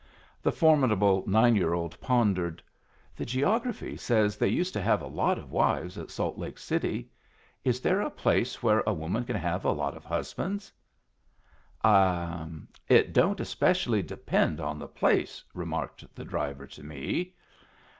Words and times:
The 0.41 0.51
formidable 0.51 1.23
nine 1.27 1.55
year 1.55 1.73
old 1.75 1.95
pondered. 2.01 2.63
"The 3.15 3.23
geography 3.23 3.95
says 3.97 4.35
they 4.35 4.47
used 4.47 4.73
to 4.73 4.81
have 4.81 4.99
a 4.99 5.05
lot 5.07 5.37
of 5.37 5.51
wives 5.51 5.95
at 5.95 6.09
Salt 6.09 6.39
Lake 6.39 6.57
City. 6.57 7.11
Is 7.63 7.79
there 7.81 8.01
a 8.01 8.09
place 8.09 8.63
where 8.63 8.81
a 8.87 8.95
woman 8.95 9.25
can 9.25 9.35
have 9.35 9.63
a 9.63 9.71
lot 9.71 9.95
of 9.95 10.03
husbands?" 10.03 10.73
"It 11.85 13.13
don't 13.13 13.39
especially 13.39 14.01
depend 14.01 14.59
on 14.59 14.79
the 14.79 14.87
place," 14.87 15.43
remarked 15.53 16.15
the 16.15 16.25
driver 16.25 16.65
to 16.65 16.81
me. 16.81 17.35